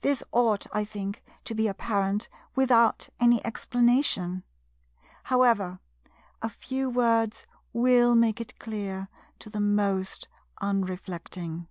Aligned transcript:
This 0.00 0.24
ought, 0.32 0.66
I 0.74 0.84
think, 0.84 1.22
to 1.44 1.54
be 1.54 1.68
apparent 1.68 2.28
without 2.56 3.10
any 3.20 3.44
explanation. 3.46 4.42
However, 5.22 5.78
a 6.42 6.48
few 6.48 6.90
words 6.90 7.46
will 7.72 8.16
make 8.16 8.40
it 8.40 8.58
clear 8.58 9.06
to 9.38 9.48
the 9.48 9.60
most 9.60 10.26
unreflecting. 10.60 11.68